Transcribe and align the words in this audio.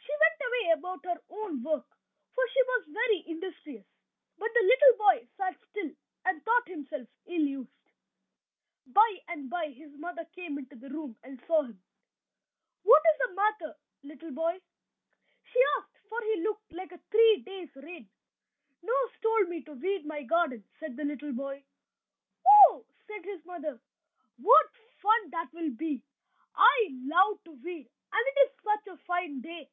She 0.00 0.72
went 0.72 0.72
away 0.72 0.72
about 0.72 1.04
her 1.04 1.22
own 1.30 1.62
work, 1.62 1.86
for 2.34 2.48
she 2.52 2.62
was 2.62 2.84
very 2.88 3.24
industrious; 3.26 3.84
but 4.38 4.50
the 4.54 4.62
little 4.62 4.96
boy 4.98 5.28
sat 5.36 5.56
still, 5.70 5.92
and 6.24 6.42
thought 6.44 6.66
himself 6.68 7.06
ill 7.26 7.42
used. 7.42 7.70
By 8.86 9.20
and 9.28 9.48
by 9.50 9.68
his 9.70 9.92
mother 9.98 10.24
came 10.26 10.56
into 10.58 10.74
the 10.76 10.88
room 10.90 11.16
and 11.22 11.40
saw 11.46 11.62
him. 11.62 11.82
"What 12.82 13.02
is 13.12 13.18
the 13.28 13.34
matter, 13.34 13.74
little 14.02 14.30
boy?" 14.30 14.60
she 15.44 15.58
asked; 15.78 15.98
for 16.08 16.20
he 16.22 16.40
looked 16.42 16.72
like 16.72 16.92
a 16.92 16.98
three 17.10 17.42
days' 17.44 17.74
rain. 17.76 18.08
"Nurse 18.82 19.12
told 19.22 19.48
me 19.50 19.62
to 19.64 19.72
weed 19.74 20.04
my 20.06 20.22
garden," 20.22 20.64
said 20.80 20.96
the 20.96 21.04
little 21.04 21.32
boy. 21.32 21.62
"Oh," 22.48 22.86
said 23.06 23.24
his 23.24 23.44
mother, 23.44 23.80
"what 24.38 24.66
fun 25.02 25.30
that 25.30 25.52
will 25.52 25.70
be! 25.72 26.02
I 26.54 26.86
love 26.90 27.42
to 27.44 27.52
weed, 27.52 27.90
and 28.12 28.26
it 28.26 28.40
is 28.50 28.58
such 28.62 28.86
a 28.86 28.96
fine 29.04 29.40
day! 29.42 29.70